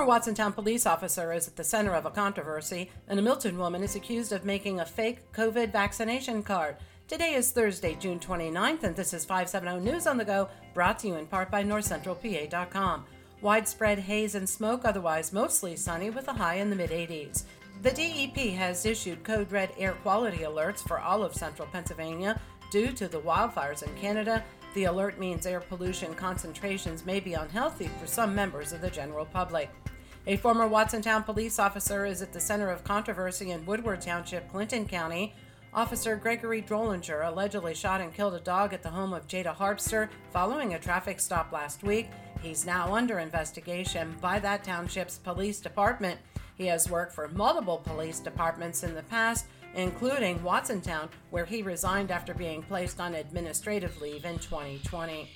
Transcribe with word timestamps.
former 0.00 0.18
Watsontown 0.18 0.54
police 0.54 0.86
officer 0.86 1.30
is 1.30 1.46
at 1.46 1.56
the 1.56 1.64
center 1.64 1.92
of 1.92 2.06
a 2.06 2.10
controversy, 2.10 2.90
and 3.08 3.18
a 3.18 3.22
Milton 3.22 3.58
woman 3.58 3.82
is 3.82 3.96
accused 3.96 4.32
of 4.32 4.46
making 4.46 4.80
a 4.80 4.86
fake 4.86 5.30
COVID 5.32 5.72
vaccination 5.72 6.42
card. 6.42 6.76
Today 7.06 7.34
is 7.34 7.50
Thursday, 7.50 7.96
June 8.00 8.18
29th, 8.18 8.82
and 8.82 8.96
this 8.96 9.12
is 9.12 9.26
570 9.26 9.84
News 9.84 10.06
on 10.06 10.16
the 10.16 10.24
Go, 10.24 10.48
brought 10.72 10.98
to 11.00 11.08
you 11.08 11.16
in 11.16 11.26
part 11.26 11.50
by 11.50 11.62
NorthCentralPA.com. 11.62 13.04
Widespread 13.42 13.98
haze 13.98 14.36
and 14.36 14.48
smoke, 14.48 14.86
otherwise 14.86 15.34
mostly 15.34 15.76
sunny, 15.76 16.08
with 16.08 16.28
a 16.28 16.32
high 16.32 16.54
in 16.54 16.70
the 16.70 16.76
mid 16.76 16.90
80s. 16.90 17.44
The 17.82 17.90
DEP 17.90 18.54
has 18.54 18.86
issued 18.86 19.22
code 19.22 19.52
red 19.52 19.70
air 19.76 19.92
quality 19.92 20.38
alerts 20.38 20.80
for 20.80 20.98
all 20.98 21.22
of 21.22 21.34
central 21.34 21.68
Pennsylvania 21.68 22.40
due 22.70 22.92
to 22.92 23.06
the 23.06 23.20
wildfires 23.20 23.82
in 23.82 23.94
Canada. 23.96 24.42
The 24.74 24.84
alert 24.84 25.18
means 25.18 25.46
air 25.46 25.60
pollution 25.60 26.14
concentrations 26.14 27.04
may 27.04 27.18
be 27.18 27.34
unhealthy 27.34 27.90
for 28.00 28.06
some 28.06 28.34
members 28.34 28.72
of 28.72 28.80
the 28.80 28.90
general 28.90 29.24
public. 29.24 29.68
A 30.26 30.36
former 30.36 30.68
Watsontown 30.68 31.24
police 31.24 31.58
officer 31.58 32.06
is 32.06 32.22
at 32.22 32.32
the 32.32 32.40
center 32.40 32.70
of 32.70 32.84
controversy 32.84 33.50
in 33.50 33.66
Woodward 33.66 34.00
Township, 34.00 34.48
Clinton 34.50 34.86
County. 34.86 35.34
Officer 35.72 36.14
Gregory 36.14 36.62
Drollinger 36.62 37.26
allegedly 37.26 37.74
shot 37.74 38.00
and 38.00 38.14
killed 38.14 38.34
a 38.34 38.40
dog 38.40 38.72
at 38.72 38.82
the 38.82 38.90
home 38.90 39.12
of 39.12 39.26
Jada 39.26 39.56
Harpster 39.56 40.08
following 40.32 40.74
a 40.74 40.78
traffic 40.78 41.20
stop 41.20 41.52
last 41.52 41.82
week. 41.82 42.08
He's 42.42 42.66
now 42.66 42.94
under 42.94 43.18
investigation 43.18 44.14
by 44.20 44.38
that 44.40 44.62
township's 44.62 45.18
police 45.18 45.60
department. 45.60 46.20
He 46.56 46.66
has 46.66 46.90
worked 46.90 47.12
for 47.12 47.28
multiple 47.28 47.78
police 47.78 48.20
departments 48.20 48.82
in 48.82 48.94
the 48.94 49.02
past, 49.04 49.46
including 49.74 50.38
Watsontown, 50.40 51.08
where 51.30 51.44
he 51.44 51.62
resigned 51.62 52.10
after 52.10 52.34
being 52.34 52.62
placed 52.62 53.00
on 53.00 53.14
administrative 53.14 54.00
leave 54.00 54.24
in 54.24 54.38
2020. 54.38 55.28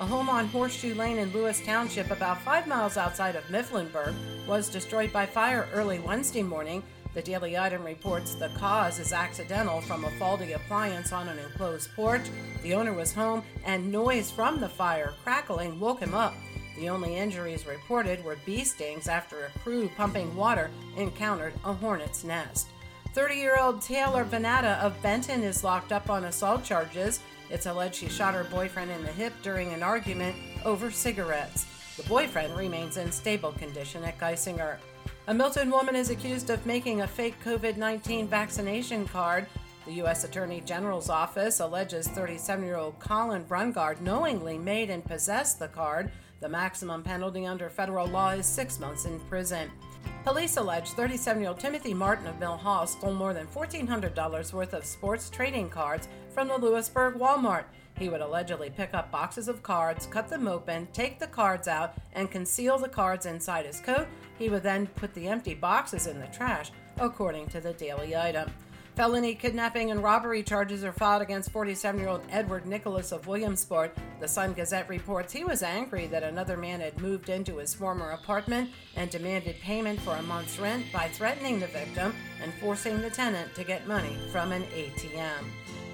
A 0.00 0.06
home 0.06 0.30
on 0.30 0.46
Horseshoe 0.46 0.94
Lane 0.94 1.18
in 1.18 1.30
Lewis 1.32 1.60
Township, 1.64 2.10
about 2.10 2.40
five 2.40 2.66
miles 2.66 2.96
outside 2.96 3.36
of 3.36 3.44
Mifflinburg, 3.44 4.14
was 4.46 4.70
destroyed 4.70 5.12
by 5.12 5.26
fire 5.26 5.68
early 5.74 5.98
Wednesday 5.98 6.42
morning. 6.42 6.82
The 7.12 7.20
Daily 7.20 7.58
Item 7.58 7.84
reports 7.84 8.34
the 8.34 8.48
cause 8.50 8.98
is 8.98 9.12
accidental 9.12 9.80
from 9.80 10.04
a 10.04 10.10
faulty 10.12 10.52
appliance 10.52 11.12
on 11.12 11.28
an 11.28 11.38
enclosed 11.38 11.90
porch. 11.94 12.22
The 12.62 12.72
owner 12.72 12.94
was 12.94 13.12
home, 13.12 13.42
and 13.64 13.92
noise 13.92 14.30
from 14.30 14.60
the 14.60 14.68
fire 14.68 15.12
crackling 15.22 15.78
woke 15.78 16.00
him 16.00 16.14
up. 16.14 16.34
The 16.78 16.88
only 16.88 17.16
injuries 17.16 17.66
reported 17.66 18.24
were 18.24 18.38
bee 18.46 18.64
stings 18.64 19.06
after 19.06 19.44
a 19.44 19.58
crew 19.58 19.90
pumping 19.98 20.34
water 20.34 20.70
encountered 20.96 21.52
a 21.62 21.74
hornet's 21.74 22.24
nest. 22.24 22.68
30 23.12 23.34
year 23.34 23.58
old 23.58 23.82
Taylor 23.82 24.24
Venata 24.24 24.78
of 24.78 25.00
Benton 25.02 25.42
is 25.42 25.64
locked 25.64 25.90
up 25.90 26.08
on 26.10 26.26
assault 26.26 26.62
charges. 26.62 27.20
It's 27.50 27.66
alleged 27.66 27.96
she 27.96 28.08
shot 28.08 28.34
her 28.34 28.44
boyfriend 28.44 28.90
in 28.92 29.02
the 29.02 29.10
hip 29.10 29.32
during 29.42 29.72
an 29.72 29.82
argument 29.82 30.36
over 30.64 30.92
cigarettes. 30.92 31.66
The 31.96 32.04
boyfriend 32.04 32.56
remains 32.56 32.96
in 32.96 33.10
stable 33.10 33.50
condition 33.52 34.04
at 34.04 34.18
Geisinger. 34.18 34.76
A 35.26 35.34
Milton 35.34 35.70
woman 35.70 35.96
is 35.96 36.10
accused 36.10 36.50
of 36.50 36.64
making 36.66 37.00
a 37.00 37.06
fake 37.06 37.34
COVID 37.44 37.76
19 37.76 38.28
vaccination 38.28 39.06
card. 39.08 39.46
The 39.86 39.94
U.S. 39.94 40.24
Attorney 40.24 40.60
General's 40.60 41.08
office 41.08 41.60
alleges 41.60 42.06
37 42.08 42.64
year 42.64 42.76
old 42.76 42.98
Colin 42.98 43.44
Brungard 43.44 44.00
knowingly 44.02 44.58
made 44.58 44.90
and 44.90 45.04
possessed 45.04 45.58
the 45.58 45.68
card. 45.68 46.10
The 46.40 46.48
maximum 46.48 47.02
penalty 47.02 47.46
under 47.46 47.70
federal 47.70 48.06
law 48.06 48.30
is 48.30 48.46
six 48.46 48.78
months 48.78 49.06
in 49.06 49.18
prison. 49.20 49.70
Police 50.22 50.58
allege 50.58 50.90
37 50.90 51.40
year 51.40 51.48
old 51.48 51.60
Timothy 51.60 51.94
Martin 51.94 52.26
of 52.26 52.38
Mill 52.38 52.58
Hall 52.58 52.86
stole 52.86 53.14
more 53.14 53.32
than 53.32 53.46
$1,400 53.46 54.52
worth 54.52 54.74
of 54.74 54.84
sports 54.84 55.30
trading 55.30 55.70
cards 55.70 56.08
from 56.28 56.48
the 56.48 56.58
Lewisburg 56.58 57.14
Walmart. 57.14 57.64
He 57.98 58.10
would 58.10 58.20
allegedly 58.20 58.70
pick 58.70 58.92
up 58.92 59.10
boxes 59.10 59.48
of 59.48 59.62
cards, 59.62 60.06
cut 60.06 60.28
them 60.28 60.46
open, 60.46 60.88
take 60.92 61.18
the 61.18 61.26
cards 61.26 61.68
out, 61.68 61.94
and 62.12 62.30
conceal 62.30 62.78
the 62.78 62.88
cards 62.88 63.24
inside 63.26 63.66
his 63.66 63.80
coat. 63.80 64.06
He 64.38 64.50
would 64.50 64.62
then 64.62 64.86
put 64.88 65.14
the 65.14 65.26
empty 65.26 65.54
boxes 65.54 66.06
in 66.06 66.20
the 66.20 66.26
trash, 66.26 66.70
according 66.98 67.48
to 67.48 67.60
the 67.60 67.72
Daily 67.72 68.14
Item. 68.14 68.50
Felony 69.00 69.34
kidnapping 69.34 69.90
and 69.90 70.02
robbery 70.02 70.42
charges 70.42 70.84
are 70.84 70.92
filed 70.92 71.22
against 71.22 71.50
47 71.52 71.98
year 71.98 72.10
old 72.10 72.20
Edward 72.28 72.66
Nicholas 72.66 73.12
of 73.12 73.26
Williamsport. 73.26 73.96
The 74.20 74.28
Sun 74.28 74.52
Gazette 74.52 74.90
reports 74.90 75.32
he 75.32 75.42
was 75.42 75.62
angry 75.62 76.06
that 76.08 76.22
another 76.22 76.58
man 76.58 76.80
had 76.80 77.00
moved 77.00 77.30
into 77.30 77.56
his 77.56 77.72
former 77.72 78.10
apartment 78.10 78.68
and 78.96 79.08
demanded 79.08 79.58
payment 79.62 80.02
for 80.02 80.16
a 80.16 80.22
month's 80.22 80.58
rent 80.58 80.84
by 80.92 81.08
threatening 81.08 81.58
the 81.58 81.68
victim 81.68 82.14
and 82.42 82.52
forcing 82.60 83.00
the 83.00 83.08
tenant 83.08 83.54
to 83.54 83.64
get 83.64 83.88
money 83.88 84.18
from 84.30 84.52
an 84.52 84.64
ATM. 84.64 85.46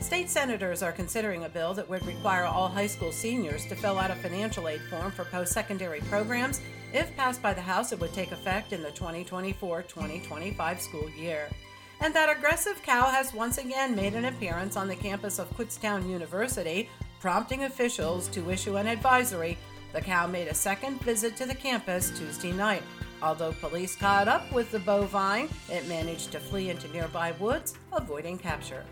State 0.00 0.30
senators 0.30 0.82
are 0.82 0.90
considering 0.90 1.44
a 1.44 1.48
bill 1.50 1.74
that 1.74 1.90
would 1.90 2.06
require 2.06 2.44
all 2.44 2.70
high 2.70 2.86
school 2.86 3.12
seniors 3.12 3.66
to 3.66 3.76
fill 3.76 3.98
out 3.98 4.12
a 4.12 4.14
financial 4.14 4.66
aid 4.66 4.80
form 4.88 5.10
for 5.10 5.26
post 5.26 5.52
secondary 5.52 6.00
programs. 6.08 6.62
If 6.94 7.14
passed 7.16 7.42
by 7.42 7.52
the 7.52 7.60
House, 7.60 7.92
it 7.92 8.00
would 8.00 8.14
take 8.14 8.32
effect 8.32 8.72
in 8.72 8.82
the 8.82 8.92
2024 8.92 9.82
2025 9.82 10.80
school 10.80 11.10
year 11.10 11.50
and 12.00 12.14
that 12.14 12.34
aggressive 12.36 12.82
cow 12.82 13.06
has 13.06 13.32
once 13.32 13.58
again 13.58 13.94
made 13.94 14.14
an 14.14 14.26
appearance 14.26 14.76
on 14.76 14.88
the 14.88 14.96
campus 14.96 15.38
of 15.38 15.50
Kutztown 15.56 16.08
University, 16.08 16.88
prompting 17.20 17.64
officials 17.64 18.28
to 18.28 18.50
issue 18.50 18.76
an 18.76 18.86
advisory. 18.86 19.56
The 19.92 20.00
cow 20.00 20.26
made 20.26 20.48
a 20.48 20.54
second 20.54 21.00
visit 21.00 21.36
to 21.36 21.46
the 21.46 21.54
campus 21.54 22.10
Tuesday 22.18 22.52
night. 22.52 22.82
Although 23.22 23.52
police 23.52 23.96
caught 23.96 24.28
up 24.28 24.52
with 24.52 24.70
the 24.70 24.80
bovine, 24.80 25.48
it 25.70 25.88
managed 25.88 26.32
to 26.32 26.40
flee 26.40 26.68
into 26.68 26.88
nearby 26.88 27.32
woods, 27.38 27.74
avoiding 27.92 28.36
capture. 28.36 28.84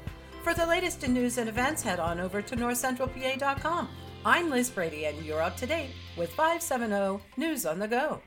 For 0.42 0.54
the 0.54 0.64
latest 0.64 1.04
in 1.04 1.12
news 1.12 1.36
and 1.36 1.48
events, 1.48 1.82
head 1.82 2.00
on 2.00 2.18
over 2.18 2.40
to 2.40 2.56
northcentralpa.com. 2.56 3.88
I'm 4.24 4.48
Liz 4.48 4.70
Brady, 4.70 5.04
and 5.04 5.22
you're 5.24 5.42
up 5.42 5.56
to 5.58 5.66
date 5.66 5.90
with 6.16 6.32
570 6.32 7.22
News 7.36 7.66
on 7.66 7.78
the 7.78 7.88
Go. 7.88 8.22